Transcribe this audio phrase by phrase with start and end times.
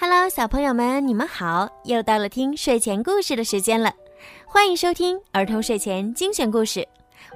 [0.00, 1.68] Hello，小朋友们，你们好！
[1.82, 3.92] 又到了听睡前故事的时间了，
[4.46, 6.86] 欢迎收听儿童睡前精选故事。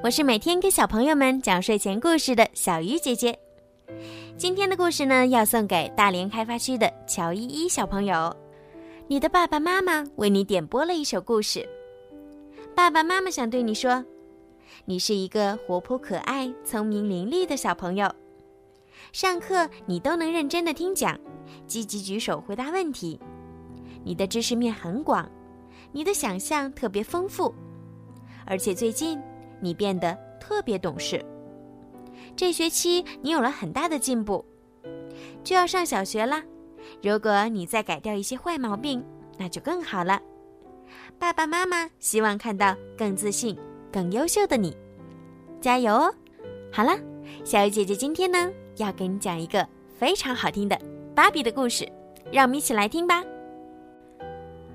[0.01, 3.37] 我是每天给小朋友们讲睡前故事的小鱼姐姐。
[4.37, 8.33] 今天的故事呢，要送给大连开发区的乔依依小朋友。
[9.09, 11.69] 你的爸爸妈妈为你点播了一首故事，
[12.77, 14.05] 爸爸妈妈想对你说：
[14.85, 18.09] 你是一个活泼可爱、聪明伶俐的小朋友。
[19.13, 21.19] 上课你都能认真的听讲，
[21.67, 23.21] 积极举手回答问题，
[24.03, 25.31] 你的知识面很广，
[25.93, 27.55] 你的想象特别丰富，
[28.47, 29.21] 而且最近
[29.61, 31.23] 你变得特别懂事。
[32.35, 34.43] 这学期你有了很大的进步，
[35.45, 36.43] 就要上小学啦。
[37.03, 39.05] 如果你再改掉一些坏毛病，
[39.37, 40.21] 那就更好了。
[41.19, 43.59] 爸爸妈妈希望看到更自信、
[43.93, 44.75] 更优秀的你，
[45.61, 46.15] 加油哦！
[46.73, 46.99] 好了，
[47.45, 48.51] 小鱼姐姐今天呢？
[48.83, 49.67] 要给你讲一个
[49.99, 50.79] 非常好听的
[51.15, 51.91] 芭比的故事，
[52.31, 53.23] 让我们一起来听吧。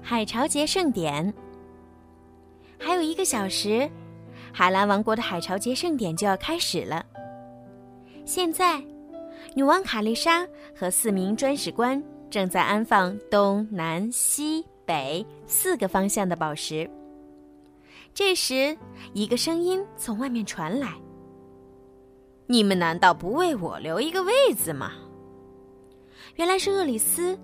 [0.01, 1.33] 海潮节盛典
[2.79, 3.89] 还有一个小时，
[4.53, 7.05] 海蓝王国的海潮节盛典就要开始了。
[8.23, 8.81] 现在，
[9.53, 16.89] 女王卡丽莎和四名专使官正在安放东南西北四个方向的宝石。
[18.13, 18.77] 这时，
[19.13, 20.93] 一个声音从外面传来。
[22.49, 24.93] 你们难道不为我留一个位子吗？
[26.35, 27.37] 原来是厄里斯。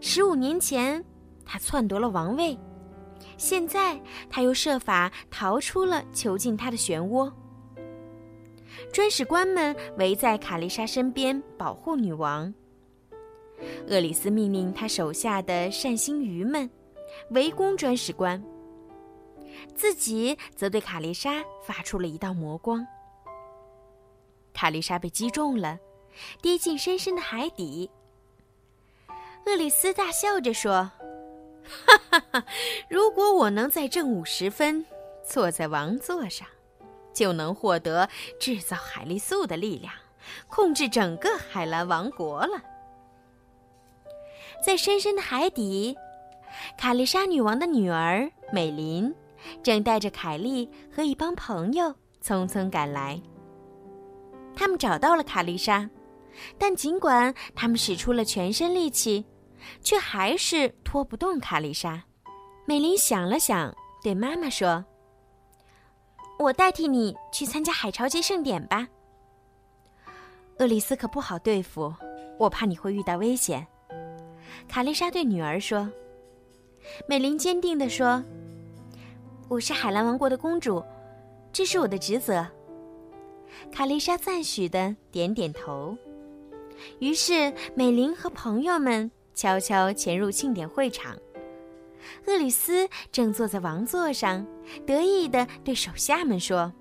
[0.00, 1.02] 十五年前，
[1.44, 2.58] 他篡夺了王位，
[3.38, 7.32] 现在他又设法逃出了囚禁他的漩涡。
[8.92, 12.52] 专使官们围在卡丽莎身边保护女王。
[13.88, 16.68] 厄里斯命令他手下的善心鱼们
[17.30, 18.42] 围攻专使官，
[19.74, 22.86] 自己则对卡丽莎发出了一道魔光。
[24.64, 25.78] 卡丽莎被击中了，
[26.40, 27.90] 跌进深深的海底。
[29.44, 30.90] 厄里斯大笑着说
[31.86, 32.46] ：“哈哈哈！
[32.88, 34.86] 如果我能在正午时分
[35.22, 36.48] 坐在王座上，
[37.12, 38.08] 就能获得
[38.40, 39.92] 制造海丽素的力量，
[40.48, 42.62] 控制整个海蓝王国了。”
[44.64, 45.94] 在深深的海底，
[46.78, 49.14] 卡丽莎女王的女儿美琳
[49.62, 53.20] 正带着凯莉和一帮朋友匆匆赶来。
[54.56, 55.88] 他们找到了卡丽莎，
[56.58, 59.24] 但尽管他们使出了全身力气，
[59.82, 62.02] 却还是拖不动卡丽莎。
[62.66, 64.84] 美琳想了想，对妈妈说
[66.38, 68.88] ：“我代替你去参加海潮节盛典吧。”
[70.58, 71.92] 厄里斯可不好对付，
[72.38, 73.66] 我怕你会遇到危险。”
[74.68, 75.90] 卡丽莎对女儿说。
[77.08, 78.22] 美琳坚定地说
[79.48, 80.84] ：“我是海蓝王国的公主，
[81.50, 82.46] 这是我的职责。”
[83.72, 85.96] 卡丽莎赞许的点点头，
[86.98, 91.16] 于是美玲和朋友们悄悄潜入庆典会场。
[92.26, 94.46] 厄里斯正坐在王座上，
[94.86, 96.72] 得意的对手下们说：“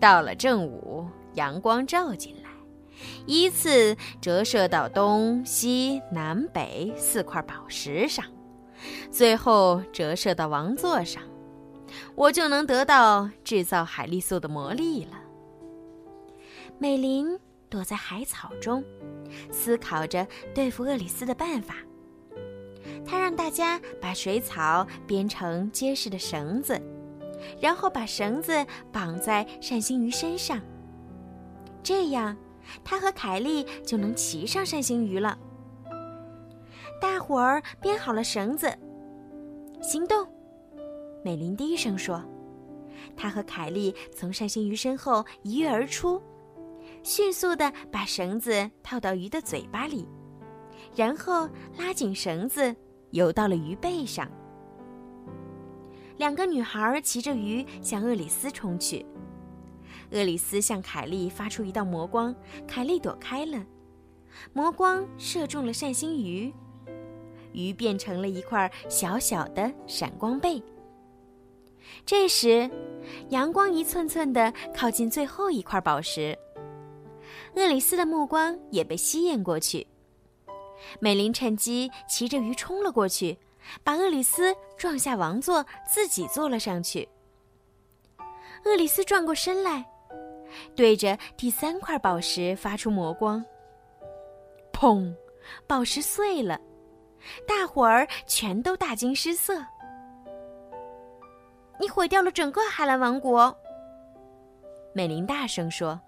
[0.00, 2.50] 到了正午，阳光照进来，
[3.26, 8.24] 依次折射到东西南北四块宝石上，
[9.10, 11.22] 最后折射到王座上，
[12.16, 15.18] 我就能得到制造海丽素的魔力了。”
[16.82, 17.38] 美琳
[17.70, 18.82] 躲在海草中，
[19.52, 21.76] 思考着对付厄里斯的办法。
[23.06, 26.76] 他让大家把水草编成结实的绳子，
[27.60, 30.60] 然后把绳子绑在善心鱼身上。
[31.84, 32.36] 这样，
[32.82, 35.38] 他和凯莉就能骑上善心鱼了。
[37.00, 38.76] 大伙儿编好了绳子，
[39.80, 40.26] 行动！
[41.24, 42.20] 美琳低声说。
[43.16, 46.20] 他和凯莉从善心鱼身后一跃而出。
[47.02, 50.06] 迅速地把绳子套到鱼的嘴巴里，
[50.94, 51.48] 然后
[51.78, 52.74] 拉紧绳子，
[53.10, 54.30] 游到了鱼背上。
[56.18, 59.04] 两个女孩骑着鱼向厄里斯冲去，
[60.12, 62.34] 厄里斯向凯莉发出一道魔光，
[62.68, 63.64] 凯莉躲开了，
[64.52, 66.52] 魔光射中了善心鱼，
[67.52, 70.62] 鱼变成了一块小小的闪光贝。
[72.06, 72.70] 这时，
[73.30, 76.38] 阳光一寸寸地靠近最后一块宝石。
[77.54, 79.86] 厄里斯的目光也被吸引过去，
[81.00, 83.38] 美琳趁机骑着鱼冲了过去，
[83.84, 87.08] 把厄里斯撞下王座，自己坐了上去。
[88.64, 89.84] 厄里斯转过身来，
[90.74, 93.44] 对着第三块宝石发出魔光。
[94.72, 95.14] 砰！
[95.66, 96.58] 宝石碎了，
[97.46, 99.54] 大伙儿全都大惊失色。
[101.78, 103.54] 你毁掉了整个海蓝王国，
[104.94, 106.00] 美琳大声说。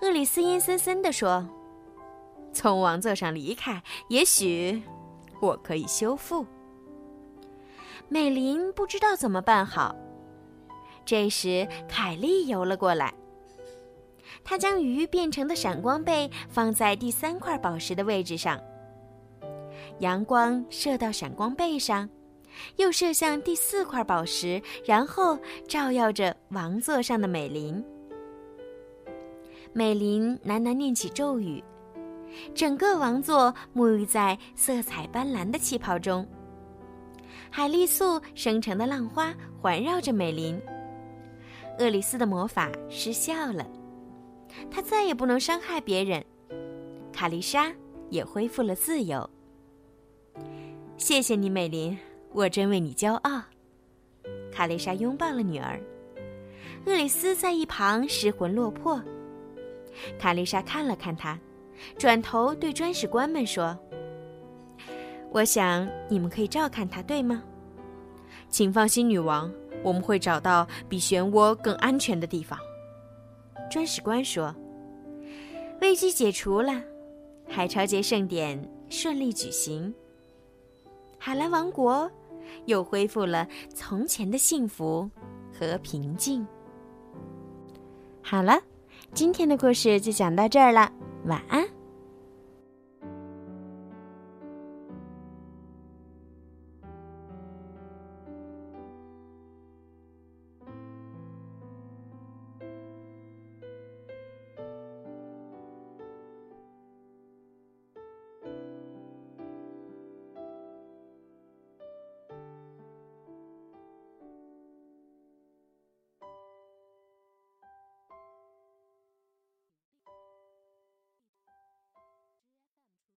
[0.00, 1.46] 厄里斯阴森森地说
[2.52, 4.82] ：“从王座上离开，也许
[5.40, 6.46] 我可以修复。
[8.08, 9.94] 美林不知道怎么办好。
[11.04, 13.12] 这时，凯莉游了过来。
[14.44, 18.60] 她将鱼变成的闪光贝放在第三块宝石的位置上。
[19.98, 22.08] 阳光射到闪光贝上，
[22.76, 27.84] 又射向第四块宝石，然后照耀着王座上的美林。
[29.72, 31.62] 美琳喃喃念起咒语，
[32.54, 36.26] 整个王座沐浴在色彩斑斓的气泡中。
[37.50, 40.60] 海丽素生成的浪花环绕着美琳。
[41.78, 43.66] 厄里斯的魔法失效了，
[44.70, 46.24] 他再也不能伤害别人。
[47.12, 47.72] 卡丽莎
[48.10, 49.28] 也恢复了自由。
[50.96, 51.96] 谢谢你，美琳，
[52.32, 53.42] 我真为你骄傲。
[54.52, 55.80] 卡丽莎拥抱了女儿。
[56.86, 59.00] 厄里斯在一旁失魂落魄。
[60.18, 61.38] 卡丽莎看了看他，
[61.96, 63.78] 转头对专使官们说
[65.30, 67.42] ：“我想你们可以照看他，对吗？
[68.48, 69.52] 请放心，女王，
[69.82, 72.58] 我们会找到比漩涡更安全的地方。”
[73.70, 74.54] 专使官说
[75.82, 76.82] ：“危机解除了，
[77.48, 78.58] 海潮节盛典
[78.88, 79.94] 顺利举行。
[81.18, 82.10] 海蓝王国
[82.64, 85.10] 又恢复了从前的幸福
[85.52, 86.46] 和平静。”
[88.22, 88.58] 好了。
[89.14, 90.90] 今天的故事就讲到这儿了，
[91.26, 91.77] 晚安。